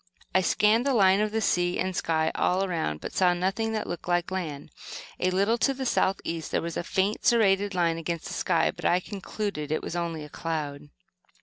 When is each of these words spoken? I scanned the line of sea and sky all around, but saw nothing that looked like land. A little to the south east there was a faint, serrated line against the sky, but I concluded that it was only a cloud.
I 0.33 0.41
scanned 0.41 0.87
the 0.87 0.95
line 0.95 1.21
of 1.21 1.43
sea 1.43 1.77
and 1.77 1.95
sky 1.95 2.31
all 2.33 2.63
around, 2.63 3.01
but 3.01 3.13
saw 3.13 3.35
nothing 3.35 3.71
that 3.73 3.85
looked 3.85 4.07
like 4.07 4.31
land. 4.31 4.71
A 5.19 5.29
little 5.29 5.59
to 5.59 5.75
the 5.75 5.85
south 5.85 6.19
east 6.23 6.49
there 6.49 6.59
was 6.59 6.75
a 6.75 6.81
faint, 6.83 7.23
serrated 7.23 7.75
line 7.75 7.99
against 7.99 8.25
the 8.25 8.33
sky, 8.33 8.71
but 8.71 8.83
I 8.83 8.99
concluded 8.99 9.69
that 9.69 9.75
it 9.75 9.83
was 9.83 9.95
only 9.95 10.23
a 10.23 10.27
cloud. 10.29 10.89